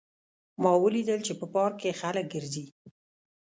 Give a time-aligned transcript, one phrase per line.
[0.61, 2.65] ما ولیدل چې په پارک کې خلک ګرځي